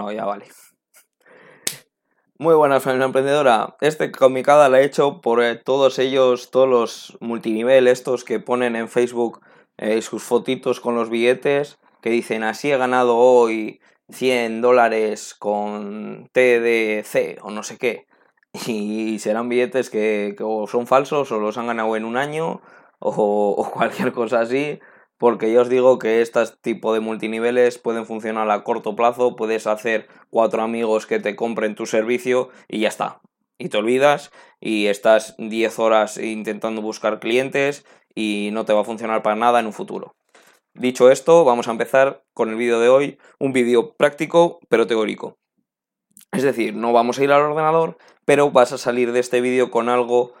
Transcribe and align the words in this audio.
No, 0.00 0.10
ya 0.10 0.24
vale. 0.24 0.46
Muy 2.38 2.54
buenas, 2.54 2.82
familia 2.82 3.04
emprendedora. 3.04 3.76
Este 3.82 4.10
comicada 4.10 4.70
la 4.70 4.80
he 4.80 4.84
hecho 4.86 5.20
por 5.20 5.42
eh, 5.42 5.56
todos 5.56 5.98
ellos, 5.98 6.50
todos 6.50 6.66
los 6.66 7.18
multinivel 7.20 7.86
estos 7.86 8.24
que 8.24 8.40
ponen 8.40 8.76
en 8.76 8.88
Facebook 8.88 9.42
eh, 9.76 10.00
sus 10.00 10.22
fotitos 10.22 10.80
con 10.80 10.94
los 10.94 11.10
billetes, 11.10 11.78
que 12.00 12.08
dicen 12.08 12.44
así 12.44 12.72
he 12.72 12.78
ganado 12.78 13.18
hoy 13.18 13.82
100 14.08 14.62
dólares 14.62 15.34
con 15.34 16.30
TDC 16.32 17.44
o 17.44 17.50
no 17.50 17.62
sé 17.62 17.76
qué. 17.76 18.06
Y 18.66 19.18
serán 19.18 19.50
billetes 19.50 19.90
que, 19.90 20.34
son 20.66 20.86
falsos 20.86 21.30
o 21.30 21.38
los 21.38 21.58
han 21.58 21.66
ganado 21.66 21.94
en 21.94 22.06
un 22.06 22.16
año 22.16 22.62
o 23.00 23.70
cualquier 23.74 24.12
cosa 24.14 24.40
así 24.40 24.80
porque 25.20 25.52
yo 25.52 25.60
os 25.60 25.68
digo 25.68 25.98
que 25.98 26.22
este 26.22 26.42
tipo 26.62 26.94
de 26.94 27.00
multiniveles 27.00 27.76
pueden 27.76 28.06
funcionar 28.06 28.50
a 28.50 28.64
corto 28.64 28.96
plazo, 28.96 29.36
puedes 29.36 29.66
hacer 29.66 30.08
cuatro 30.30 30.62
amigos 30.62 31.04
que 31.04 31.20
te 31.20 31.36
compren 31.36 31.74
tu 31.74 31.84
servicio 31.84 32.48
y 32.68 32.80
ya 32.80 32.88
está. 32.88 33.20
Y 33.58 33.68
te 33.68 33.76
olvidas 33.76 34.30
y 34.60 34.86
estás 34.86 35.34
10 35.36 35.78
horas 35.78 36.16
intentando 36.16 36.80
buscar 36.80 37.20
clientes 37.20 37.84
y 38.14 38.48
no 38.54 38.64
te 38.64 38.72
va 38.72 38.80
a 38.80 38.84
funcionar 38.84 39.22
para 39.22 39.36
nada 39.36 39.60
en 39.60 39.66
un 39.66 39.74
futuro. 39.74 40.16
Dicho 40.72 41.10
esto, 41.10 41.44
vamos 41.44 41.68
a 41.68 41.72
empezar 41.72 42.24
con 42.32 42.48
el 42.48 42.56
vídeo 42.56 42.80
de 42.80 42.88
hoy, 42.88 43.18
un 43.38 43.52
vídeo 43.52 43.92
práctico 43.92 44.58
pero 44.70 44.86
teórico. 44.86 45.36
Es 46.32 46.42
decir, 46.42 46.74
no 46.74 46.94
vamos 46.94 47.18
a 47.18 47.24
ir 47.24 47.30
al 47.30 47.42
ordenador, 47.42 47.98
pero 48.24 48.52
vas 48.52 48.72
a 48.72 48.78
salir 48.78 49.12
de 49.12 49.20
este 49.20 49.42
vídeo 49.42 49.70
con 49.70 49.90
algo 49.90 50.32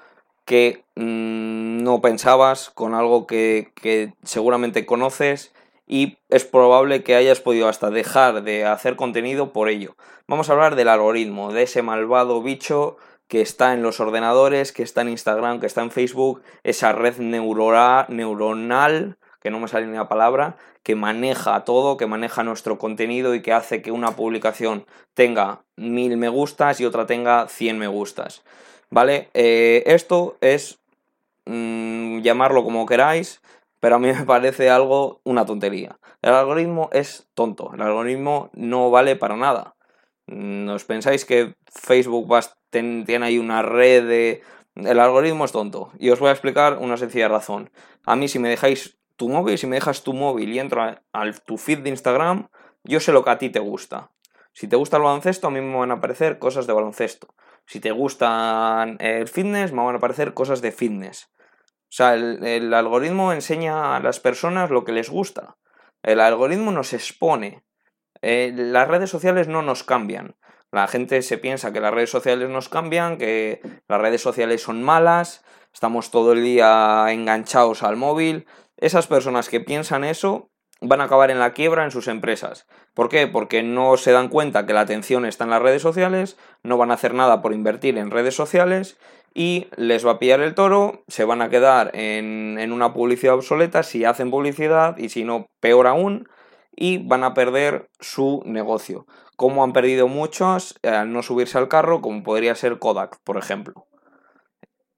que 0.44 0.84
mm, 0.96 1.82
no 1.82 2.00
pensabas, 2.00 2.70
con 2.70 2.94
algo 2.94 3.26
que, 3.26 3.72
que 3.74 4.14
seguramente 4.22 4.86
conoces 4.86 5.52
y 5.86 6.18
es 6.28 6.44
probable 6.44 7.02
que 7.02 7.16
hayas 7.16 7.40
podido 7.40 7.68
hasta 7.68 7.90
dejar 7.90 8.44
de 8.44 8.64
hacer 8.64 8.94
contenido 8.94 9.52
por 9.52 9.68
ello. 9.68 9.96
Vamos 10.28 10.48
a 10.48 10.52
hablar 10.52 10.76
del 10.76 10.88
algoritmo, 10.88 11.52
de 11.52 11.64
ese 11.64 11.82
malvado 11.82 12.42
bicho 12.42 12.96
que 13.26 13.40
está 13.40 13.74
en 13.74 13.82
los 13.82 13.98
ordenadores, 14.00 14.72
que 14.72 14.84
está 14.84 15.02
en 15.02 15.08
Instagram, 15.08 15.60
que 15.60 15.66
está 15.66 15.82
en 15.82 15.90
Facebook, 15.90 16.42
esa 16.62 16.92
red 16.92 17.18
neuronal, 17.18 18.08
que 19.40 19.50
no 19.50 19.58
me 19.58 19.68
sale 19.68 19.86
ni 19.86 19.96
la 19.96 20.08
palabra, 20.08 20.56
que 20.82 20.94
maneja 20.94 21.64
todo, 21.64 21.96
que 21.96 22.06
maneja 22.06 22.42
nuestro 22.42 22.78
contenido 22.78 23.34
y 23.34 23.42
que 23.42 23.52
hace 23.52 23.82
que 23.82 23.92
una 23.92 24.16
publicación 24.16 24.86
tenga 25.14 25.64
mil 25.76 26.16
me 26.16 26.28
gustas 26.28 26.80
y 26.80 26.84
otra 26.84 27.06
tenga 27.06 27.48
100 27.48 27.78
me 27.78 27.86
gustas. 27.86 28.42
¿Vale? 28.90 29.30
Eh, 29.34 29.84
esto 29.86 30.36
es 30.40 30.80
mm, 31.46 32.20
llamarlo 32.20 32.64
como 32.64 32.86
queráis, 32.86 33.40
pero 33.78 33.96
a 33.96 33.98
mí 33.98 34.08
me 34.12 34.24
parece 34.24 34.68
algo, 34.68 35.20
una 35.24 35.46
tontería. 35.46 35.98
El 36.22 36.34
algoritmo 36.34 36.90
es 36.92 37.28
tonto, 37.34 37.72
el 37.74 37.80
algoritmo 37.80 38.50
no 38.52 38.90
vale 38.90 39.16
para 39.16 39.36
nada. 39.36 39.76
¿No 40.26 40.74
mm, 40.74 40.78
pensáis 40.86 41.24
que 41.24 41.54
Facebook 41.66 42.28
tiene 42.70 43.26
ahí 43.26 43.38
una 43.38 43.62
red 43.62 44.06
de... 44.06 44.42
El 44.76 45.00
algoritmo 45.00 45.44
es 45.44 45.52
tonto. 45.52 45.90
Y 45.98 46.10
os 46.10 46.20
voy 46.20 46.28
a 46.28 46.32
explicar 46.32 46.78
una 46.78 46.96
sencilla 46.96 47.28
razón. 47.28 47.70
A 48.06 48.16
mí 48.16 48.28
si 48.28 48.38
me 48.38 48.48
dejáis 48.48 48.98
tu 49.16 49.28
móvil, 49.28 49.58
si 49.58 49.66
me 49.66 49.76
dejas 49.76 50.02
tu 50.02 50.14
móvil 50.14 50.52
y 50.52 50.58
entro 50.58 50.82
a, 50.82 51.02
a 51.12 51.32
tu 51.32 51.58
feed 51.58 51.80
de 51.80 51.90
Instagram, 51.90 52.48
yo 52.84 53.00
sé 53.00 53.12
lo 53.12 53.24
que 53.24 53.30
a 53.30 53.38
ti 53.38 53.50
te 53.50 53.58
gusta. 53.58 54.10
Si 54.52 54.68
te 54.68 54.76
gusta 54.76 54.96
el 54.96 55.02
baloncesto, 55.02 55.48
a 55.48 55.50
mí 55.50 55.60
me 55.60 55.76
van 55.76 55.90
a 55.90 55.94
aparecer 55.94 56.38
cosas 56.38 56.66
de 56.66 56.72
baloncesto. 56.72 57.34
Si 57.66 57.80
te 57.80 57.92
gustan 57.92 58.96
el 59.00 59.28
fitness, 59.28 59.72
me 59.72 59.82
van 59.84 59.94
a 59.94 59.98
aparecer 59.98 60.34
cosas 60.34 60.60
de 60.60 60.72
fitness. 60.72 61.30
O 61.90 61.92
sea, 61.92 62.14
el, 62.14 62.72
algoritmo 62.72 63.32
enseña 63.32 63.96
a 63.96 64.00
las 64.00 64.20
personas 64.20 64.70
lo 64.70 64.84
que 64.84 64.92
les 64.92 65.10
gusta. 65.10 65.56
El 66.02 66.20
algoritmo 66.20 66.70
nos 66.70 66.92
expone. 66.92 67.64
Eh, 68.22 68.52
las 68.54 68.86
redes 68.86 69.10
sociales 69.10 69.48
no 69.48 69.62
nos 69.62 69.82
cambian. 69.82 70.36
La 70.72 70.86
gente 70.86 71.20
se 71.22 71.38
piensa 71.38 71.72
que 71.72 71.80
las 71.80 71.92
redes 71.92 72.10
sociales 72.10 72.48
nos 72.48 72.68
cambian, 72.68 73.18
que 73.18 73.60
las 73.88 74.00
redes 74.00 74.22
sociales 74.22 74.62
son 74.62 74.84
malas, 74.84 75.44
estamos 75.74 76.12
todo 76.12 76.32
el 76.32 76.44
día 76.44 77.06
enganchados 77.08 77.82
al 77.82 77.96
móvil. 77.96 78.46
Esas 78.76 79.08
personas 79.08 79.48
que 79.48 79.60
piensan 79.60 80.04
eso 80.04 80.49
van 80.80 81.00
a 81.00 81.04
acabar 81.04 81.30
en 81.30 81.38
la 81.38 81.52
quiebra 81.52 81.84
en 81.84 81.90
sus 81.90 82.08
empresas. 82.08 82.66
¿Por 82.94 83.08
qué? 83.08 83.26
Porque 83.26 83.62
no 83.62 83.96
se 83.96 84.12
dan 84.12 84.28
cuenta 84.28 84.66
que 84.66 84.72
la 84.72 84.80
atención 84.80 85.24
está 85.26 85.44
en 85.44 85.50
las 85.50 85.62
redes 85.62 85.82
sociales, 85.82 86.38
no 86.62 86.76
van 86.76 86.90
a 86.90 86.94
hacer 86.94 87.14
nada 87.14 87.42
por 87.42 87.52
invertir 87.52 87.98
en 87.98 88.10
redes 88.10 88.34
sociales 88.34 88.98
y 89.34 89.68
les 89.76 90.04
va 90.04 90.12
a 90.12 90.18
pillar 90.18 90.40
el 90.40 90.54
toro, 90.54 91.04
se 91.06 91.24
van 91.24 91.42
a 91.42 91.50
quedar 91.50 91.90
en, 91.94 92.72
una 92.72 92.92
publicidad 92.92 93.34
obsoleta 93.34 93.82
si 93.82 94.04
hacen 94.04 94.30
publicidad 94.30 94.96
y 94.96 95.08
si 95.08 95.24
no, 95.24 95.46
peor 95.60 95.86
aún, 95.86 96.28
y 96.74 96.98
van 96.98 97.24
a 97.24 97.34
perder 97.34 97.88
su 98.00 98.42
negocio. 98.44 99.06
Como 99.36 99.62
han 99.64 99.72
perdido 99.72 100.08
muchos 100.08 100.78
al 100.82 101.12
no 101.12 101.22
subirse 101.22 101.58
al 101.58 101.68
carro, 101.68 102.00
como 102.00 102.22
podría 102.22 102.54
ser 102.54 102.78
Kodak, 102.78 103.18
por 103.24 103.36
ejemplo. 103.36 103.86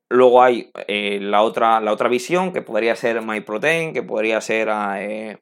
Luego 0.09 0.43
hay 0.43 0.71
eh, 0.89 1.19
la, 1.23 1.43
otra, 1.43 1.81
la 1.81 1.93
otra 1.93 2.09
visión, 2.09 2.53
que 2.53 2.61
podría 2.61 2.97
ser 2.97 3.23
MyProtein, 3.23 3.95
que 3.95 4.03
podría 4.03 4.41
ser 4.43 4.69
eh, 4.97 5.39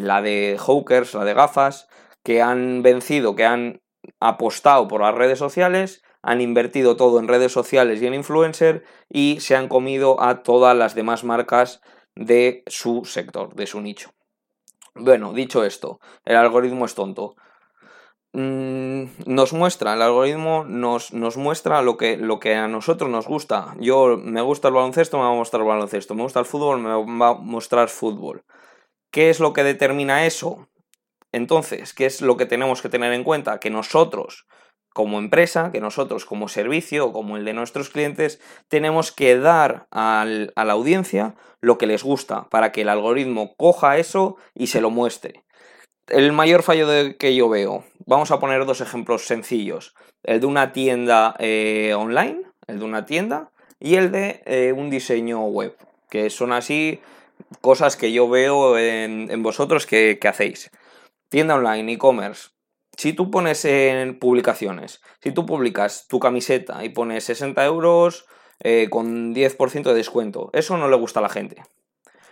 la 0.00 0.22
de 0.22 0.58
Hawkers, 0.58 1.14
la 1.14 1.24
de 1.24 1.34
gafas, 1.34 1.88
que 2.22 2.42
han 2.42 2.82
vencido, 2.82 3.36
que 3.36 3.44
han 3.44 3.80
apostado 4.20 4.88
por 4.88 5.00
las 5.00 5.14
redes 5.14 5.38
sociales, 5.38 6.02
han 6.22 6.40
invertido 6.40 6.96
todo 6.96 7.20
en 7.20 7.28
redes 7.28 7.52
sociales 7.52 8.02
y 8.02 8.06
en 8.06 8.14
influencer 8.14 8.84
y 9.08 9.38
se 9.40 9.54
han 9.54 9.68
comido 9.68 10.20
a 10.20 10.42
todas 10.42 10.76
las 10.76 10.94
demás 10.94 11.22
marcas 11.22 11.80
de 12.16 12.64
su 12.66 13.04
sector, 13.04 13.54
de 13.54 13.66
su 13.66 13.80
nicho. 13.80 14.10
Bueno, 14.94 15.32
dicho 15.32 15.64
esto, 15.64 16.00
el 16.24 16.36
algoritmo 16.36 16.86
es 16.86 16.94
tonto. 16.94 17.36
Mm, 18.32 19.04
nos 19.26 19.52
muestra, 19.52 19.94
el 19.94 20.02
algoritmo 20.02 20.64
nos, 20.64 21.12
nos 21.12 21.36
muestra 21.36 21.80
lo 21.82 21.96
que, 21.96 22.16
lo 22.16 22.40
que 22.40 22.54
a 22.54 22.66
nosotros 22.66 23.08
nos 23.08 23.26
gusta. 23.26 23.74
Yo 23.78 24.18
me 24.18 24.42
gusta 24.42 24.68
el 24.68 24.74
baloncesto, 24.74 25.18
me 25.18 25.24
va 25.24 25.30
a 25.30 25.34
mostrar 25.34 25.62
el 25.62 25.68
baloncesto. 25.68 26.14
Me 26.14 26.22
gusta 26.22 26.40
el 26.40 26.46
fútbol, 26.46 26.80
me 26.80 26.90
va 26.90 27.28
a 27.28 27.34
mostrar 27.34 27.88
fútbol. 27.88 28.42
¿Qué 29.16 29.30
es 29.30 29.40
lo 29.40 29.54
que 29.54 29.64
determina 29.64 30.26
eso? 30.26 30.68
Entonces, 31.32 31.94
¿qué 31.94 32.04
es 32.04 32.20
lo 32.20 32.36
que 32.36 32.44
tenemos 32.44 32.82
que 32.82 32.90
tener 32.90 33.14
en 33.14 33.24
cuenta? 33.24 33.60
Que 33.60 33.70
nosotros, 33.70 34.46
como 34.92 35.18
empresa, 35.18 35.72
que 35.72 35.80
nosotros 35.80 36.26
como 36.26 36.48
servicio, 36.48 37.14
como 37.14 37.38
el 37.38 37.46
de 37.46 37.54
nuestros 37.54 37.88
clientes, 37.88 38.42
tenemos 38.68 39.12
que 39.12 39.38
dar 39.38 39.86
a 39.90 40.26
la 40.26 40.72
audiencia 40.74 41.34
lo 41.62 41.78
que 41.78 41.86
les 41.86 42.04
gusta 42.04 42.46
para 42.50 42.72
que 42.72 42.82
el 42.82 42.90
algoritmo 42.90 43.54
coja 43.56 43.96
eso 43.96 44.36
y 44.52 44.66
se 44.66 44.82
lo 44.82 44.90
muestre. 44.90 45.44
El 46.08 46.32
mayor 46.32 46.62
fallo 46.62 46.86
que 47.18 47.34
yo 47.34 47.48
veo, 47.48 47.84
vamos 48.04 48.30
a 48.32 48.38
poner 48.38 48.66
dos 48.66 48.82
ejemplos 48.82 49.24
sencillos, 49.24 49.94
el 50.24 50.40
de 50.40 50.46
una 50.46 50.74
tienda 50.74 51.34
eh, 51.38 51.94
online, 51.96 52.42
el 52.66 52.80
de 52.80 52.84
una 52.84 53.06
tienda, 53.06 53.50
y 53.80 53.94
el 53.94 54.12
de 54.12 54.42
eh, 54.44 54.74
un 54.76 54.90
diseño 54.90 55.42
web, 55.46 55.74
que 56.10 56.28
son 56.28 56.52
así 56.52 57.00
cosas 57.60 57.96
que 57.96 58.12
yo 58.12 58.28
veo 58.28 58.78
en, 58.78 59.42
vosotros 59.42 59.86
que, 59.86 60.18
hacéis. 60.22 60.70
Tienda 61.28 61.56
online, 61.56 61.92
e-commerce. 61.92 62.50
Si 62.96 63.12
tú 63.12 63.30
pones 63.30 63.64
en 63.64 64.18
publicaciones, 64.18 65.02
si 65.22 65.32
tú 65.32 65.44
publicas 65.44 66.06
tu 66.08 66.18
camiseta 66.18 66.84
y 66.84 66.88
pones 66.88 67.24
60 67.24 67.64
euros 67.64 68.26
eh, 68.60 68.88
con 68.90 69.34
10% 69.34 69.82
de 69.82 69.94
descuento, 69.94 70.50
eso 70.52 70.76
no 70.78 70.88
le 70.88 70.96
gusta 70.96 71.20
a 71.20 71.22
la 71.22 71.28
gente. 71.28 71.62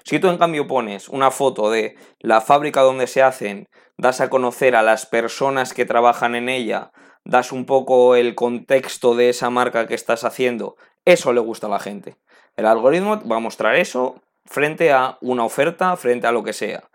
Si 0.04 0.18
tú 0.18 0.28
en 0.28 0.38
cambio 0.38 0.66
pones 0.66 1.08
una 1.08 1.30
foto 1.30 1.70
de 1.70 1.96
la 2.18 2.40
fábrica 2.40 2.82
donde 2.82 3.06
se 3.06 3.22
hacen, 3.22 3.68
das 3.96 4.20
a 4.20 4.30
conocer 4.30 4.76
a 4.76 4.82
las 4.82 5.06
personas 5.06 5.72
que 5.74 5.86
trabajan 5.86 6.34
en 6.34 6.48
ella, 6.48 6.92
das 7.24 7.52
un 7.52 7.64
poco 7.64 8.14
el 8.14 8.34
contexto 8.34 9.14
de 9.14 9.30
esa 9.30 9.50
marca 9.50 9.86
que 9.86 9.94
estás 9.94 10.24
haciendo, 10.24 10.76
eso 11.04 11.32
le 11.32 11.40
gusta 11.40 11.66
a 11.66 11.70
la 11.70 11.78
gente. 11.78 12.16
El 12.56 12.66
algoritmo 12.66 13.20
va 13.26 13.36
a 13.36 13.40
mostrar 13.40 13.76
eso 13.76 14.22
frente 14.44 14.92
a 14.92 15.18
una 15.20 15.44
oferta, 15.44 15.96
frente 15.96 16.26
a 16.26 16.32
lo 16.32 16.42
que 16.42 16.52
sea. 16.52 16.90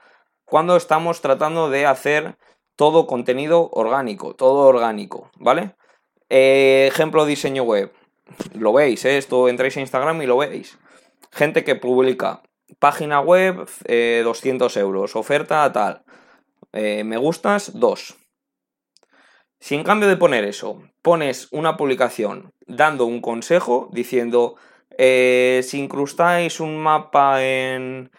Cuando 0.46 0.75
estamos 0.75 1.22
tratando 1.22 1.69
de 1.69 1.86
hacer 1.86 2.38
todo 2.75 3.07
contenido 3.07 3.69
orgánico, 3.72 4.36
todo 4.36 4.68
orgánico, 4.68 5.30
¿vale? 5.36 5.75
Eh, 6.30 6.88
ejemplo 6.88 7.25
diseño 7.25 7.63
web. 7.63 7.92
Lo 8.54 8.74
veis, 8.74 9.04
¿eh? 9.06 9.18
esto 9.18 9.50
entráis 9.50 9.75
a 9.78 9.81
Instagram 9.81 10.22
y 10.22 10.28
lo 10.28 10.38
veis. 10.38 10.78
Gente 11.31 11.63
que 11.63 11.75
publica 11.75 12.42
página 12.80 13.19
web 13.19 13.68
200 14.24 14.78
eh, 14.78 14.80
euros, 14.80 15.16
oferta 15.16 15.72
tal. 15.72 16.04
me 16.72 17.18
gustas 17.18 17.78
2. 17.78 18.16
Si 19.60 19.75
en 19.75 19.84
cambio 19.84 20.07
de 20.07 20.16
poner 20.16 20.45
eso, 20.45 20.81
pones 21.02 21.50
una 21.52 21.75
publicación 21.75 22.54
dando 22.66 23.06
un 23.06 23.19
consejo 23.19 23.90
diciendo 23.92 24.56
eh, 25.01 25.62
si 25.63 25.80
incrustáis 25.80 26.60
un 26.60 26.78
mapa 26.78 27.42
en, 27.42 28.12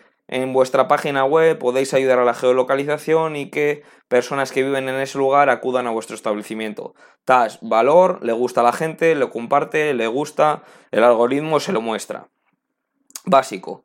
vuestra 0.55 0.89
página 0.89 1.27
web, 1.27 1.59
podéis 1.59 1.93
ayudar 1.93 2.19
a 2.21 2.25
la 2.25 2.33
geolocalización 2.33 3.37
y 3.37 3.51
que 3.51 3.83
personas 4.09 4.51
que 4.51 4.63
viven 4.63 4.89
en 4.89 4.95
ese 4.95 5.19
lugar 5.19 5.51
acudan 5.51 5.87
a 5.87 5.91
vuestro 5.91 6.17
establecimiento. 6.17 6.95
Tas, 7.27 7.59
valor, 7.61 8.25
le 8.25 8.33
gusta 8.33 8.63
a 8.63 8.65
la 8.65 8.73
gente, 8.73 9.15
lo 9.15 9.29
comparte, 9.29 9.93
le 9.93 10.07
gusta, 10.07 10.63
el 10.91 11.05
algoritmo 11.05 11.61
se 11.61 11.73
lo 11.73 11.83
muestra. 11.83 12.29
Básico. 13.27 13.85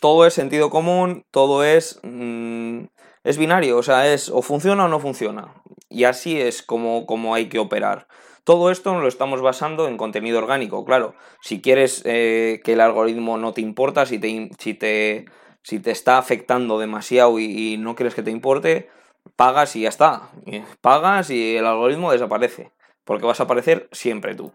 Todo 0.00 0.26
es 0.26 0.34
sentido 0.34 0.68
común, 0.68 1.24
todo 1.30 1.62
es. 1.62 2.00
Mm, 2.02 2.86
es 3.22 3.38
binario, 3.38 3.78
o 3.78 3.82
sea, 3.84 4.12
es 4.12 4.30
o 4.30 4.42
funciona 4.42 4.86
o 4.86 4.88
no 4.88 4.98
funciona. 4.98 5.54
Y 5.88 6.04
así 6.04 6.40
es 6.40 6.62
como, 6.62 7.06
como 7.06 7.34
hay 7.34 7.48
que 7.48 7.58
operar. 7.58 8.08
Todo 8.46 8.70
esto 8.70 8.94
lo 9.00 9.08
estamos 9.08 9.42
basando 9.42 9.88
en 9.88 9.96
contenido 9.96 10.38
orgánico. 10.38 10.84
Claro, 10.84 11.14
si 11.40 11.60
quieres 11.60 12.02
eh, 12.04 12.60
que 12.64 12.74
el 12.74 12.80
algoritmo 12.80 13.38
no 13.38 13.52
te 13.52 13.60
importa, 13.60 14.06
si 14.06 14.20
te, 14.20 14.50
si 14.58 14.74
te, 14.74 15.24
si 15.62 15.80
te 15.80 15.90
está 15.90 16.18
afectando 16.18 16.78
demasiado 16.78 17.40
y, 17.40 17.76
no 17.76 17.96
quieres 17.96 18.14
que 18.14 18.22
te 18.22 18.30
importe, 18.30 18.88
pagas 19.34 19.74
y 19.74 19.80
ya 19.80 19.88
está. 19.88 20.30
Pagas 20.80 21.30
y 21.30 21.56
el 21.56 21.66
algoritmo 21.66 22.12
desaparece. 22.12 22.70
Porque 23.04 23.26
vas 23.26 23.40
a 23.40 23.44
aparecer 23.44 23.88
siempre 23.90 24.36
tú. 24.36 24.52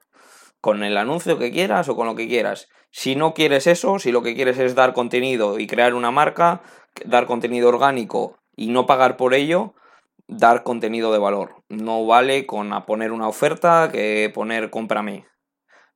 Con 0.62 0.84
el 0.84 0.96
anuncio 0.96 1.38
que 1.38 1.52
quieras 1.52 1.90
o 1.90 1.98
con 1.98 2.08
lo 2.08 2.16
que 2.16 2.30
quieras. 2.30 2.70
Si 2.92 3.18
no 3.18 3.34
quieres 3.34 3.68
eso, 3.68 4.00
si 4.00 4.14
lo 4.14 4.22
que 4.22 4.36
quieres 4.36 4.58
es 4.58 4.74
dar 4.74 4.94
contenido 4.94 5.60
y 5.60 5.68
crear 5.68 5.96
una 5.96 6.12
marca, 6.12 6.62
dar 7.06 7.26
contenido 7.26 7.68
orgánico 7.68 8.38
y 8.56 8.68
no 8.68 8.86
pagar 8.86 9.18
por 9.18 9.34
ello, 9.34 9.74
dar 10.32 10.64
contenido 10.64 11.12
de 11.12 11.20
valor. 11.20 11.64
No 11.70 12.06
vale 12.06 12.46
con 12.46 12.74
a 12.74 12.86
poner 12.86 13.12
una 13.12 13.28
oferta 13.28 13.90
que 13.92 14.32
poner 14.34 14.70
cómprame. 14.70 15.28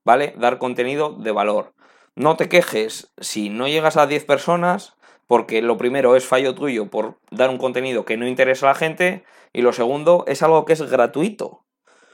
¿Vale? 0.03 0.35
Dar 0.37 0.59
contenido 0.59 1.13
de 1.13 1.31
valor. 1.31 1.73
No 2.15 2.35
te 2.35 2.47
quejes 2.47 3.13
si 3.17 3.49
no 3.49 3.67
llegas 3.67 3.97
a 3.97 4.07
10 4.07 4.25
personas, 4.25 4.95
porque 5.25 5.61
lo 5.61 5.77
primero 5.77 6.15
es 6.15 6.25
fallo 6.25 6.53
tuyo 6.53 6.89
por 6.89 7.17
dar 7.31 7.49
un 7.49 7.57
contenido 7.57 8.05
que 8.05 8.17
no 8.17 8.27
interesa 8.27 8.67
a 8.67 8.73
la 8.73 8.75
gente, 8.75 9.23
y 9.53 9.61
lo 9.61 9.73
segundo 9.73 10.23
es 10.27 10.43
algo 10.43 10.65
que 10.65 10.73
es 10.73 10.81
gratuito. 10.83 11.47
O 11.47 11.65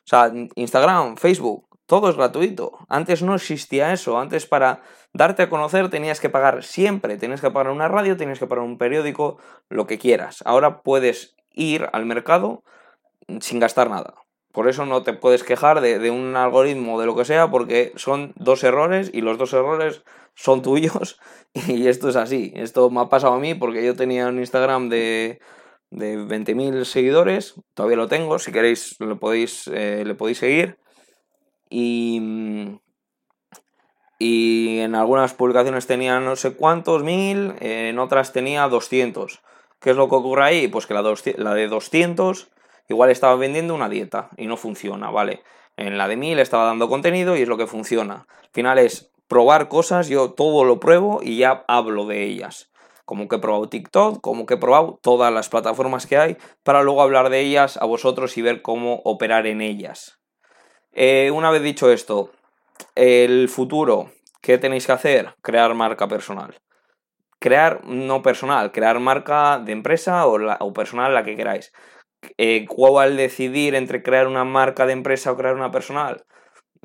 sea, 0.06 0.31
Instagram, 0.56 1.18
Facebook, 1.18 1.68
todo 1.85 2.09
es 2.09 2.15
gratuito. 2.15 2.77
Antes 2.88 3.21
no 3.21 3.35
existía 3.35 3.91
eso. 3.94 4.18
Antes 4.19 4.45
para 4.45 4.81
darte 5.12 5.44
a 5.44 5.50
conocer 5.50 5.89
tenías 5.89 6.19
que 6.19 6.29
pagar 6.29 6.63
siempre. 6.63 7.18
Tenías 7.18 7.41
que 7.41 7.51
pagar 7.51 7.71
una 7.71 7.88
radio, 7.88 8.15
tenías 8.15 8.39
que 8.39 8.47
pagar 8.47 8.63
un 8.63 8.77
periódico, 8.77 9.38
lo 9.69 9.88
que 9.88 9.97
quieras. 9.97 10.41
Ahora 10.45 10.83
puedes 10.83 11.35
ir 11.53 11.88
al 11.94 12.06
mercado 12.06 12.63
sin 13.39 13.59
gastar 13.59 13.89
nada. 13.89 14.15
Por 14.51 14.68
eso 14.68 14.86
no 14.86 15.01
te 15.03 15.13
puedes 15.13 15.44
quejar 15.44 15.80
de, 15.81 16.12
un 16.12 16.36
algoritmo 16.36 17.00
de 17.00 17.06
lo 17.06 17.15
que 17.15 17.25
sea, 17.25 17.50
porque 17.50 17.94
son 17.95 18.33
dos 18.36 18.63
errores 18.63 19.09
y 19.13 19.21
los 19.21 19.38
dos 19.38 19.53
errores 19.53 20.03
son 20.36 20.62
tuyos. 20.62 21.19
Y 21.53 21.88
esto 21.88 22.09
es 22.09 22.15
así. 22.15 22.51
Esto 22.56 22.89
me 22.89 23.01
ha 23.01 23.09
pasado 23.09 23.33
a 23.33 23.39
mí 23.39 23.56
porque 23.56 23.86
yo 23.86 23.95
tenía 23.95 24.27
un 24.27 24.39
Instagram 24.39 24.89
de, 24.89 25.39
de 25.89 26.18
20.000 26.18 26.83
seguidores. 26.83 27.56
Todavía 27.74 27.97
lo 27.97 28.07
tengo. 28.07 28.39
Si 28.39 28.51
queréis, 28.51 29.00
le 29.00 29.15
podéis, 29.15 29.68
eh, 29.68 30.04
le 30.06 30.15
podéis 30.15 30.39
seguir. 30.39 30.77
Y, 31.69 32.80
y 34.19 34.80
en 34.80 34.95
algunas 34.95 35.33
publicaciones 35.33 35.88
tenía 35.88 36.19
no 36.19 36.36
sé 36.36 36.54
cuántos 36.54 37.04
mil, 37.04 37.54
en 37.62 37.97
otras 38.00 38.33
tenía 38.33 38.68
200. 38.68 39.42
¿Qué 39.81 39.89
es 39.89 39.95
lo 39.95 40.07
que 40.07 40.16
ocurre 40.16 40.44
ahí? 40.44 40.68
Pues 40.68 40.86
que 40.86 40.94
la, 40.94 41.54
de 41.56 41.68
200 41.68 42.51
igual 42.88 43.10
estaba 43.10 43.36
vendiendo 43.36 43.74
una 43.74 43.89
dieta 43.89 44.30
y 44.38 44.45
no 44.45 44.56
funciona, 44.56 45.10
¿vale? 45.10 45.42
En 45.75 45.98
la 45.98 46.07
de 46.07 46.18
1000 46.18 46.38
estaba 46.38 46.66
dando 46.66 46.88
contenido 46.88 47.36
y 47.36 47.42
es 47.42 47.48
lo 47.48 47.57
que 47.57 47.66
funciona. 47.66 48.28
Al 48.44 48.50
final 48.54 48.78
es 48.78 49.12
probar 49.28 49.69
cosas, 49.69 50.07
yo 50.07 50.33
todo 50.33 50.66
lo 50.66 50.80
pruebo 50.80 51.22
y 51.24 51.38
ya 51.38 51.66
hablo 51.68 52.06
de 52.06 52.25
ellas. 52.25 52.72
Como 53.06 53.28
que 53.28 53.38
he 53.38 53.39
probado 53.39 53.69
TikTok, 53.69 54.22
como 54.22 54.45
que 54.45 54.54
he 54.54 54.57
probado 54.57 55.00
todas 55.01 55.33
las 55.33 55.50
plataformas 55.50 56.06
que 56.06 56.18
hay, 56.18 56.38
para 56.62 56.83
luego 56.83 57.01
hablar 57.01 57.31
de 57.31 57.39
ellas 57.39 57.78
a 57.78 57.86
vosotros 57.86 58.38
y 58.38 58.44
ver 58.44 58.62
cómo 58.62 59.01
operar 59.04 59.48
en 59.48 59.62
ellas. 59.62 60.19
Eh, 60.92 61.31
una 61.33 61.50
vez 61.50 61.63
dicho 61.63 61.92
esto, 61.92 62.30
el 62.94 63.50
futuro, 63.50 64.12
¿qué 64.42 64.60
tenéis 64.60 64.86
que 64.86 64.92
hacer? 64.92 65.33
Crear 65.42 65.74
marca 65.74 66.07
personal 66.07 66.62
crear, 67.42 67.84
no 67.86 68.22
personal, 68.22 68.72
crear 68.72 69.00
marca 69.00 69.60
de 69.60 69.72
empresa 69.72 70.28
o, 70.28 70.74
personal, 70.74 71.14
la 71.14 71.24
que 71.24 71.36
queráis. 71.36 71.74
Eh, 72.38 72.68
¿Cuál 72.68 73.18
decidir 73.18 73.74
entre 73.74 74.04
crear 74.04 74.28
una 74.28 74.44
marca 74.44 74.86
de 74.86 74.94
empresa 74.94 75.32
o 75.32 75.38
crear 75.38 75.56
una 75.56 75.72
personal? 75.72 76.24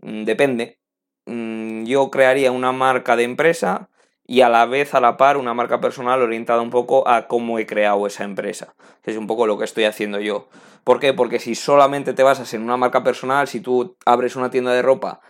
Mm, 0.03 0.25
depende. 0.25 0.81
Mm, 1.27 1.85
yo 1.85 2.11
crearía 2.11 2.53
una 2.53 2.73
marca 2.73 3.17
de 3.17 3.25
empresa 3.25 3.91
y 4.27 4.41
a 4.41 4.49
la 4.49 4.65
vez, 4.65 4.95
a 4.95 5.01
la 5.01 5.19
par, 5.19 5.37
una 5.37 5.53
marca 5.53 5.81
personal 5.81 6.23
orientada 6.23 6.63
un 6.63 6.71
poco 6.71 7.07
a 7.07 7.29
cómo 7.29 7.59
he 7.59 7.67
creado 7.67 8.07
esa 8.07 8.25
empresa. 8.25 8.75
Es 9.05 9.19
un 9.19 9.27
poco 9.27 9.47
lo 9.47 9.59
que 9.59 9.67
estoy 9.67 9.85
haciendo 9.85 10.21
yo. 10.21 10.49
¿Por 10.85 11.01
qué? 11.01 11.13
Porque 11.13 11.39
si 11.39 11.55
solamente 11.55 12.15
te 12.15 12.23
basas 12.23 12.55
en 12.55 12.63
una 12.63 12.79
marca 12.79 13.05
personal, 13.05 13.47
si 13.47 13.61
tú 13.61 13.97
abres 14.07 14.37
una 14.37 14.51
tienda 14.51 14.73
de 14.73 14.83
ropa 14.83 15.21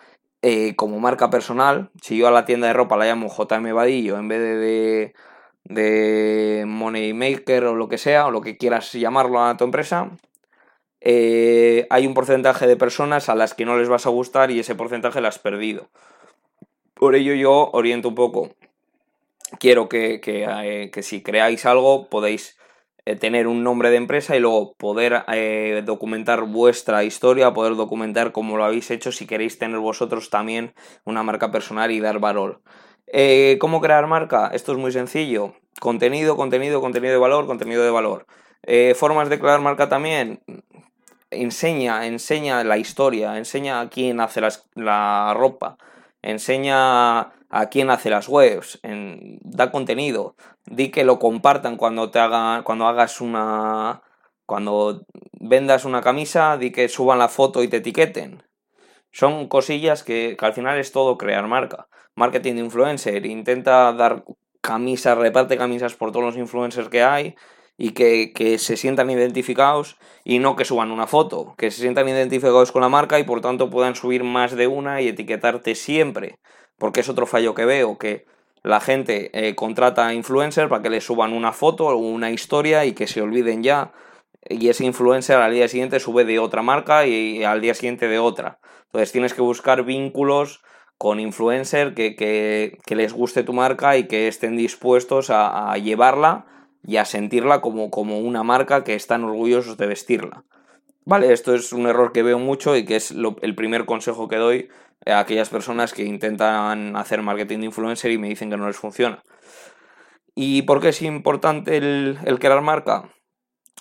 eh, 0.48 0.76
como 0.76 1.00
marca 1.00 1.28
personal, 1.28 1.90
si 2.00 2.16
yo 2.16 2.28
a 2.28 2.30
la 2.30 2.44
tienda 2.44 2.68
de 2.68 2.72
ropa 2.72 2.96
la 2.96 3.04
llamo 3.04 3.26
JM 3.26 3.74
Vadillo 3.74 4.16
en 4.16 4.28
vez 4.28 4.38
de, 4.38 5.14
de, 5.64 6.64
Money 6.68 7.14
Maker 7.14 7.64
o 7.64 7.74
lo 7.74 7.88
que 7.88 7.98
sea, 7.98 8.26
o 8.26 8.30
lo 8.30 8.42
que 8.42 8.56
quieras 8.56 8.92
llamarlo 8.92 9.42
a 9.42 9.56
tu 9.56 9.64
empresa, 9.64 10.12
eh, 11.00 11.88
hay 11.90 12.06
un 12.06 12.14
porcentaje 12.14 12.68
de 12.68 12.76
personas 12.76 13.28
a 13.28 13.34
las 13.34 13.54
que 13.54 13.64
no 13.64 13.76
les 13.76 13.88
vas 13.88 14.06
a 14.06 14.10
gustar 14.10 14.52
y 14.52 14.60
ese 14.60 14.76
porcentaje 14.76 15.20
lo 15.20 15.26
has 15.26 15.40
perdido. 15.40 15.88
Por 16.94 17.16
ello 17.16 17.34
yo 17.34 17.70
oriento 17.72 18.10
un 18.10 18.14
poco. 18.14 18.54
Quiero 19.58 19.88
que, 19.88 20.20
que, 20.20 20.46
eh, 20.48 21.02
si 21.02 21.24
creáis 21.24 21.66
algo 21.66 22.08
podéis 22.08 22.56
tener 23.14 23.46
un 23.46 23.62
nombre 23.62 23.90
de 23.90 23.96
empresa 23.96 24.36
y 24.36 24.40
luego 24.40 24.74
poder 24.74 25.22
eh, 25.32 25.82
documentar 25.84 26.42
vuestra 26.42 27.04
historia, 27.04 27.52
poder 27.52 27.76
documentar 27.76 28.32
cómo 28.32 28.56
lo 28.56 28.64
habéis 28.64 28.90
hecho 28.90 29.12
si 29.12 29.26
queréis 29.26 29.58
tener 29.58 29.78
vosotros 29.78 30.28
también 30.28 30.74
una 31.04 31.22
marca 31.22 31.52
personal 31.52 31.92
y 31.92 32.00
dar 32.00 32.18
valor. 32.18 32.62
Eh, 33.06 33.56
¿Cómo 33.60 33.80
crear 33.80 34.06
marca? 34.08 34.50
Esto 34.52 34.72
es 34.72 34.78
muy 34.78 34.90
sencillo. 34.90 35.54
Contenido, 35.78 36.36
contenido, 36.36 36.80
contenido 36.80 37.12
de 37.12 37.20
valor, 37.20 37.46
contenido 37.46 37.84
de 37.84 37.90
valor. 37.90 38.26
formas 38.96 39.28
de 39.28 39.38
crear 39.38 39.60
marca 39.60 39.88
también. 39.88 40.40
Enseña, 41.30 42.06
enseña 42.06 42.64
la 42.64 42.78
historia, 42.78 43.36
enseña 43.38 43.80
a 43.80 43.88
quién 43.88 44.20
hace 44.20 44.40
la 44.74 45.34
ropa, 45.36 45.76
enseña 46.22 47.35
a 47.48 47.66
quién 47.66 47.90
hace 47.90 48.10
las 48.10 48.28
webs, 48.28 48.78
en, 48.82 49.38
da 49.42 49.70
contenido, 49.70 50.36
di 50.64 50.90
que 50.90 51.04
lo 51.04 51.18
compartan 51.18 51.76
cuando 51.76 52.10
te 52.10 52.18
haga, 52.18 52.62
cuando 52.64 52.86
hagas 52.86 53.20
una, 53.20 54.02
cuando 54.46 55.06
vendas 55.32 55.84
una 55.84 56.02
camisa, 56.02 56.56
di 56.56 56.72
que 56.72 56.88
suban 56.88 57.18
la 57.18 57.28
foto 57.28 57.62
y 57.62 57.68
te 57.68 57.78
etiqueten. 57.78 58.42
Son 59.12 59.48
cosillas 59.48 60.02
que, 60.02 60.36
que 60.38 60.46
al 60.46 60.52
final 60.52 60.78
es 60.78 60.92
todo 60.92 61.16
crear 61.16 61.46
marca. 61.46 61.88
Marketing 62.14 62.54
de 62.54 62.60
influencer, 62.60 63.26
intenta 63.26 63.92
dar 63.92 64.24
camisas, 64.60 65.16
reparte 65.16 65.56
camisas 65.56 65.94
por 65.94 66.12
todos 66.12 66.24
los 66.24 66.36
influencers 66.36 66.88
que 66.88 67.02
hay 67.02 67.36
y 67.78 67.90
que, 67.90 68.32
que, 68.32 68.58
se 68.58 68.76
sientan 68.76 69.10
identificados 69.10 69.98
y 70.24 70.38
no 70.38 70.56
que 70.56 70.64
suban 70.64 70.90
una 70.90 71.06
foto, 71.06 71.54
que 71.58 71.70
se 71.70 71.80
sientan 71.80 72.08
identificados 72.08 72.72
con 72.72 72.82
la 72.82 72.88
marca 72.88 73.18
y 73.18 73.24
por 73.24 73.40
tanto 73.40 73.70
puedan 73.70 73.94
subir 73.94 74.24
más 74.24 74.56
de 74.56 74.66
una 74.66 75.02
y 75.02 75.08
etiquetarte 75.08 75.74
siempre 75.74 76.38
porque 76.78 77.00
es 77.00 77.08
otro 77.08 77.26
fallo 77.26 77.54
que 77.54 77.64
veo, 77.64 77.98
que 77.98 78.26
la 78.62 78.80
gente 78.80 79.30
eh, 79.32 79.54
contrata 79.54 80.06
a 80.06 80.14
influencers 80.14 80.68
para 80.68 80.82
que 80.82 80.90
le 80.90 81.00
suban 81.00 81.32
una 81.32 81.52
foto 81.52 81.86
o 81.86 81.96
una 81.96 82.30
historia 82.30 82.84
y 82.84 82.92
que 82.92 83.06
se 83.06 83.22
olviden 83.22 83.62
ya. 83.62 83.92
Y 84.48 84.68
ese 84.68 84.84
influencer 84.84 85.36
al 85.36 85.52
día 85.52 85.68
siguiente 85.68 86.00
sube 86.00 86.24
de 86.24 86.38
otra 86.38 86.62
marca 86.62 87.06
y 87.06 87.42
al 87.44 87.60
día 87.60 87.74
siguiente 87.74 88.08
de 88.08 88.18
otra. 88.18 88.58
Entonces 88.86 89.12
tienes 89.12 89.34
que 89.34 89.42
buscar 89.42 89.84
vínculos 89.84 90.62
con 90.98 91.20
influencers 91.20 91.94
que, 91.94 92.78
les 92.88 93.12
guste 93.12 93.42
tu 93.42 93.52
marca 93.52 93.96
y 93.96 94.06
que 94.06 94.28
estén 94.28 94.56
dispuestos 94.56 95.30
a, 95.30 95.76
llevarla 95.78 96.46
y 96.86 96.98
a 96.98 97.04
sentirla 97.04 97.60
como, 97.60 97.90
como 97.90 98.20
una 98.20 98.42
marca 98.42 98.84
que 98.84 98.94
están 98.94 99.24
orgullosos 99.24 99.76
de 99.76 99.86
vestirla. 99.86 100.44
Vale, 101.04 101.32
esto 101.32 101.54
es 101.54 101.72
un 101.72 101.86
error 101.86 102.12
que 102.12 102.22
veo 102.22 102.38
mucho 102.38 102.76
y 102.76 102.84
que 102.84 102.96
es 102.96 103.12
el 103.42 103.54
primer 103.54 103.86
consejo 103.86 104.28
que 104.28 104.36
doy 104.36 104.68
a 105.04 105.20
aquellas 105.20 105.48
personas 105.48 105.92
que 105.92 106.04
intentan 106.04 106.96
hacer 106.96 107.22
marketing 107.22 107.58
de 107.58 107.66
influencer 107.66 108.10
y 108.10 108.18
me 108.18 108.28
dicen 108.28 108.50
que 108.50 108.56
no 108.56 108.66
les 108.66 108.76
funciona. 108.76 109.22
¿Y 110.34 110.62
por 110.62 110.80
qué 110.80 110.88
es 110.88 111.02
importante 111.02 111.76
el, 111.76 112.38
crear 112.38 112.60
marca? 112.60 113.10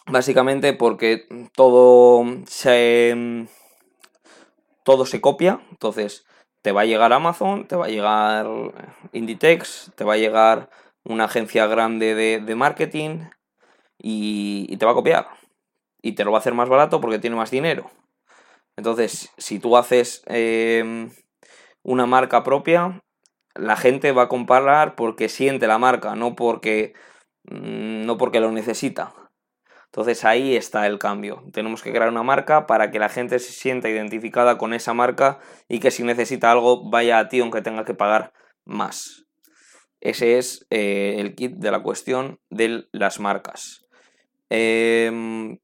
Básicamente 0.07 0.73
porque 0.73 1.27
todo 1.53 2.23
se, 2.45 3.47
todo 4.83 5.05
se 5.05 5.19
copia, 5.19 5.61
entonces 5.71 6.25
te 6.61 6.71
va 6.71 6.81
a 6.81 6.85
llegar 6.85 7.11
Amazon, 7.11 7.67
te 7.67 7.75
va 7.75 7.85
a 7.85 7.89
llegar 7.89 8.47
Inditex, 9.13 9.91
te 9.95 10.03
va 10.03 10.13
a 10.13 10.17
llegar 10.17 10.69
una 11.05 11.25
agencia 11.25 11.67
grande 11.67 12.15
de, 12.15 12.55
marketing 12.55 13.29
y, 13.97 14.75
te 14.77 14.85
va 14.85 14.91
a 14.91 14.95
copiar 14.95 15.27
y 16.01 16.13
te 16.13 16.23
lo 16.23 16.31
va 16.31 16.39
a 16.39 16.41
hacer 16.41 16.53
más 16.53 16.69
barato 16.69 16.99
porque 17.01 17.19
tiene 17.19 17.35
más 17.35 17.51
dinero. 17.51 17.89
Entonces, 18.75 19.31
si 19.37 19.59
tú 19.59 19.77
haces 19.77 20.23
em, 20.27 21.11
una 21.83 22.05
marca 22.05 22.43
propia, 22.43 23.01
la 23.55 23.77
gente 23.77 24.11
va 24.11 24.23
a 24.23 24.27
comparar 24.27 24.95
porque 24.95 25.29
siente 25.29 25.67
la 25.67 25.77
marca, 25.77 26.15
no 26.15 26.35
porque, 26.35 26.93
mm, 27.45 28.05
no 28.05 28.17
porque 28.17 28.39
lo 28.39 28.51
necesita. 28.51 29.13
Entonces 29.85 30.25
ahí 30.25 30.57
está 30.57 30.87
el 30.87 30.99
cambio. 30.99 31.43
Tenemos 31.53 31.81
que 31.81 31.91
crear 31.91 32.09
una 32.09 32.23
marca 32.23 32.67
para 32.67 32.91
que 32.91 32.99
la 32.99 33.07
gente 33.07 33.39
se 33.39 33.53
sienta 33.53 33.89
identificada 33.89 34.57
con 34.57 34.73
esa 34.73 34.93
marca 34.93 35.39
y 35.69 35.79
que 35.79 35.89
si 35.89 36.03
necesita 36.03 36.51
algo 36.51 36.89
vaya 36.89 37.17
a 37.17 37.29
ti 37.29 37.39
aunque 37.39 37.61
tenga 37.61 37.85
que 37.85 37.93
pagar 37.93 38.33
más. 38.65 39.24
Ese 40.05 40.37
es 40.37 40.67
eh, 40.69 41.15
el 41.17 41.33
kit 41.33 41.55
de 41.55 41.71
la 41.71 41.81
cuestión 41.81 42.39
de 42.51 42.87
las 42.91 43.19
marcas. 43.19 43.87
Em, 44.51 45.57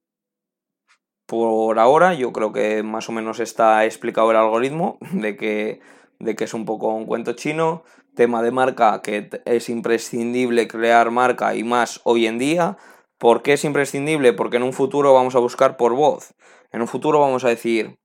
por 1.28 1.78
ahora. 1.78 2.16
Yo 2.16 2.34
creo 2.34 2.52
que 2.52 2.82
más 2.82 3.08
o 3.08 3.12
menos 3.12 3.40
está 3.40 3.86
explicado 3.86 4.32
el 4.32 4.38
algoritmo 4.38 4.98
de 5.12 5.38
que, 5.38 5.80
de 6.18 6.36
que 6.36 6.46
es 6.46 6.56
un 6.56 6.66
poco 6.66 6.88
un 6.88 7.06
cuento 7.06 7.34
chino. 7.34 7.84
Tema 8.16 8.42
de 8.42 8.50
marca, 8.50 9.04
que 9.04 9.30
es 9.46 9.70
imprescindible 9.70 10.68
crear 10.68 11.12
marca 11.12 11.54
y 11.54 11.64
más 11.64 12.02
hoy 12.04 12.26
en 12.26 12.40
día. 12.40 12.78
¿Por 13.20 13.44
qué 13.44 13.54
es 13.54 13.64
imprescindible? 13.64 14.34
Porque 14.34 14.58
en 14.58 14.64
un 14.64 14.74
futuro 14.74 15.14
vamos 15.14 15.36
a 15.36 15.40
buscar 15.40 15.78
por 15.78 15.94
voz. 15.94 16.34
En 16.72 16.82
un 16.82 16.88
futuro 16.88 17.20
vamos 17.20 17.46
a 17.46 17.50
decir, 17.50 18.00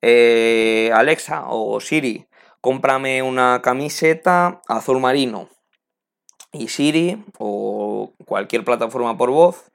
eh, 0.00 0.90
Alexa 0.94 1.44
o 1.48 1.78
Siri, 1.78 2.26
cómprame 2.62 3.22
una 3.22 3.60
camiseta 3.60 4.62
azul 4.66 4.98
marino. 4.98 5.50
Y 6.54 6.68
Siri 6.68 7.22
o 7.38 8.12
cualquier 8.24 8.64
plataforma 8.64 9.18
por 9.18 9.30
voz 9.30 9.72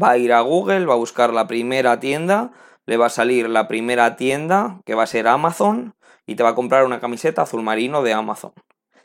va 0.00 0.10
a 0.10 0.18
ir 0.18 0.34
a 0.34 0.42
Google, 0.42 0.84
va 0.84 0.92
a 0.92 0.98
buscar 0.98 1.32
la 1.32 1.46
primera 1.46 1.98
tienda, 1.98 2.52
le 2.84 2.98
va 2.98 3.06
a 3.06 3.10
salir 3.10 3.48
la 3.48 3.68
primera 3.68 4.16
tienda 4.16 4.80
que 4.84 4.94
va 4.94 5.04
a 5.04 5.06
ser 5.06 5.26
Amazon 5.26 5.94
y 6.26 6.34
te 6.34 6.42
va 6.42 6.50
a 6.50 6.54
comprar 6.54 6.84
una 6.84 7.00
camiseta 7.00 7.42
azul 7.42 7.62
marino 7.62 8.02
de 8.02 8.12
Amazon. 8.12 8.52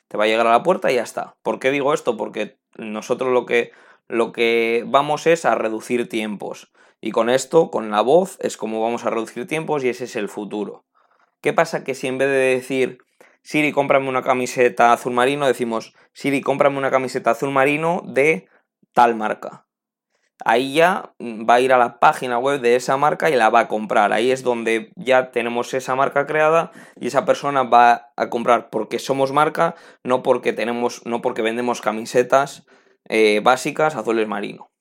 Te 0.10 0.17
va 0.17 0.25
a 0.25 0.27
llegar 0.27 0.45
a 0.45 0.51
la 0.51 0.63
puerta 0.63 0.91
y 0.91 0.95
ya 0.95 1.03
está. 1.03 1.38
¿Por 1.41 1.60
qué 1.60 1.72
digo 1.72 1.93
esto? 1.93 2.17
Porque 2.17 2.57
nosotros 2.77 3.31
lo 3.31 3.45
que, 3.45 3.72
lo 4.10 4.34
que 4.34 4.84
vamos 4.86 5.25
es 5.25 5.45
a 5.45 5.55
reducir 5.55 6.10
tiempos. 6.10 6.72
Y 7.00 7.12
con 7.12 7.29
esto, 7.29 7.72
con 7.72 7.91
la 7.91 8.01
voz, 8.01 8.38
es 8.41 8.57
como 8.57 8.81
vamos 8.81 9.05
a 9.05 9.10
reducir 9.10 9.48
tiempos 9.48 9.86
y 9.86 9.89
ese 9.89 10.03
es 10.03 10.17
el 10.17 10.27
futuro. 10.27 10.84
¿Qué 11.41 11.53
pasa? 11.53 11.86
Que 11.86 11.95
si 11.95 12.07
en 12.07 12.17
vez 12.17 12.27
de 12.27 12.55
decir 12.55 13.04
Siri, 13.46 13.72
cómprame 13.72 14.10
una 14.10 14.24
camiseta 14.24 14.92
azul 14.92 15.14
marino, 15.14 15.46
decimos 15.46 15.94
Siri, 16.14 16.42
cómprame 16.42 16.80
una 16.80 16.90
camiseta 16.90 17.30
azul 17.30 17.52
marino 17.52 18.02
de 18.04 18.48
tal 18.92 19.14
marca. 19.14 19.68
Ahí 20.44 20.74
ya 20.74 21.14
va 21.22 21.54
a 21.54 21.60
ir 21.60 21.72
a 21.72 21.78
la 21.78 22.00
página 22.00 22.40
web 22.40 22.60
de 22.60 22.75
esa 22.75 22.98
marca 22.98 23.30
y 23.30 23.36
la 23.36 23.52
va 23.52 23.60
a 23.60 23.68
comprar. 23.68 24.14
Ahí 24.14 24.32
es 24.32 24.42
donde 24.42 24.92
ya 24.96 25.30
tenemos 25.30 25.75
esa 25.75 25.94
marca 25.94 26.25
creada 26.25 26.72
y 27.00 27.06
esa 27.06 27.24
persona 27.24 27.62
va 27.62 28.10
a 28.18 28.32
comprar 28.32 28.72
porque 28.72 28.98
somos 28.98 29.32
marca, 29.32 29.75
no 30.04 30.24
porque 30.24 30.52
tenemos, 30.52 31.06
no 31.06 31.22
porque 31.22 31.44
vendemos 31.44 31.82
camisetas 31.82 32.66
eh, 33.10 33.42
básicas 33.44 33.96
azules 33.96 34.28
marino. 34.28 34.72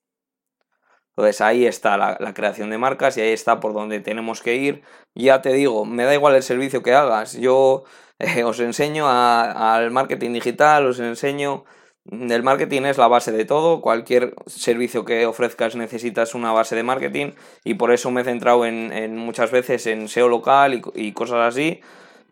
Entonces 1.16 1.40
ahí 1.40 1.64
está 1.66 1.96
la, 1.96 2.34
creación 2.34 2.70
de 2.70 2.78
marcas 2.78 3.16
y 3.16 3.20
ahí 3.20 3.32
está 3.32 3.60
por 3.60 3.72
donde 3.72 4.00
tenemos 4.00 4.42
que 4.42 4.56
ir. 4.56 4.82
Ya 5.14 5.42
te 5.42 5.52
digo, 5.52 5.84
me 5.84 6.04
da 6.04 6.14
igual 6.14 6.34
el 6.34 6.42
servicio 6.42 6.82
que 6.82 6.92
hagas. 6.92 7.34
Yo 7.34 7.84
eh, 8.18 8.42
os 8.42 8.58
enseño 8.58 9.06
al 9.08 9.90
marketing 9.90 10.32
digital, 10.32 10.86
os 10.86 10.98
enseño... 11.00 11.64
El 12.10 12.42
marketing 12.42 12.82
es 12.82 12.98
la 12.98 13.08
base 13.08 13.32
de 13.32 13.46
todo, 13.46 13.80
cualquier 13.80 14.34
servicio 14.44 15.06
que 15.06 15.24
ofrezcas 15.24 15.74
necesitas 15.74 16.34
una 16.34 16.52
base 16.52 16.76
de 16.76 16.82
marketing 16.82 17.32
y 17.64 17.74
por 17.74 17.92
eso 17.92 18.10
me 18.10 18.20
he 18.20 18.24
centrado 18.24 18.66
en, 18.66 19.16
muchas 19.16 19.50
veces 19.50 19.86
en 19.86 20.08
SEO 20.08 20.28
local 20.28 20.82
y 20.94 21.12
cosas 21.12 21.48
así, 21.48 21.80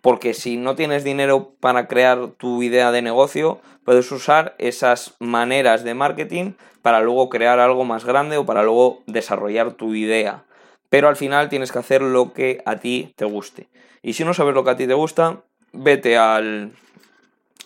porque 0.02 0.34
si 0.34 0.56
no 0.56 0.74
tienes 0.74 1.04
dinero 1.04 1.54
para 1.60 1.86
crear 1.86 2.32
tu 2.36 2.62
idea 2.62 2.92
de 2.92 3.00
negocio, 3.00 3.60
puedes 3.84 4.10
usar 4.12 4.54
esas 4.58 5.14
maneras 5.20 5.84
de 5.84 5.94
marketing 5.94 6.52
para 6.82 7.00
luego 7.00 7.28
crear 7.30 7.60
algo 7.60 7.84
más 7.84 8.04
grande 8.04 8.36
o 8.36 8.44
para 8.44 8.64
luego 8.64 9.02
desarrollar 9.06 9.72
tu 9.72 9.94
idea. 9.94 10.44
Pero 10.90 11.08
al 11.08 11.16
final 11.16 11.48
tienes 11.48 11.72
que 11.72 11.78
hacer 11.78 12.02
lo 12.02 12.32
que 12.32 12.62
a 12.66 12.76
ti 12.76 13.14
te 13.16 13.24
guste. 13.24 13.68
Y 14.02 14.14
si 14.14 14.24
no 14.24 14.34
sabes 14.34 14.54
lo 14.54 14.64
que 14.64 14.70
a 14.70 14.76
ti 14.76 14.88
te 14.88 14.94
gusta, 14.94 15.40
vete 15.72 16.18
al, 16.18 16.72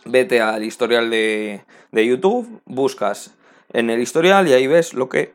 vete 0.05 0.43
al 0.43 0.62
historial 0.62 1.11
de, 1.11 1.64
de 1.90 2.07
YouTube, 2.07 2.61
buscas 2.66 3.35
en 3.73 3.88
el 3.88 4.00
historial 4.00 4.47
y 4.47 4.52
ahí 4.52 4.66
ves 4.66 4.93
lo 4.93 5.09
que 5.09 5.33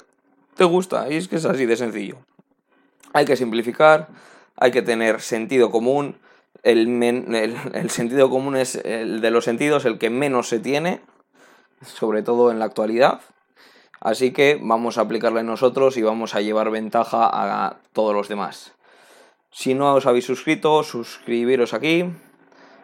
te 0.56 0.64
gusta. 0.66 1.10
Y 1.10 1.18
es 1.18 1.28
que 1.28 1.38
es 1.38 1.46
así 1.46 1.66
de 1.66 1.76
sencillo. 1.76 2.18
Hay 3.14 3.26
que 3.26 3.36
simplificar, 3.36 4.08
hay 4.56 4.70
que 4.70 4.84
tener 4.84 5.20
sentido 5.22 5.72
común. 5.72 6.16
El, 6.64 7.04
el, 7.74 7.90
sentido 7.90 8.30
común 8.30 8.56
es 8.56 8.76
el 8.76 9.22
de 9.22 9.32
los 9.32 9.46
sentidos, 9.46 9.86
el 9.86 9.98
que 9.98 10.10
menos 10.10 10.48
se 10.48 10.60
tiene, 10.60 11.02
sobre 11.84 12.22
todo 12.22 12.52
en 12.52 12.60
la 12.60 12.66
actualidad. 12.66 13.22
Así 14.00 14.32
que 14.32 14.60
vamos 14.62 14.98
a 14.98 15.02
aplicarle 15.02 15.44
nosotros 15.44 15.98
y 15.98 16.02
vamos 16.02 16.36
a 16.36 16.42
llevar 16.42 16.72
ventaja 16.72 17.30
a 17.32 17.78
todos 17.94 18.16
los 18.16 18.28
demás. 18.28 18.74
Si 19.52 19.74
no 19.74 19.94
os 19.94 20.06
habéis 20.06 20.26
suscrito, 20.26 20.82
suscribiros 20.84 21.74
aquí 21.74 22.06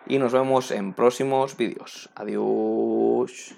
y 0.05 0.19
nos 0.19 0.33
vemos 0.33 0.71
en 0.71 0.93
próximos 0.93 1.55
vídeos. 1.57 2.09
Adiós. 2.15 3.55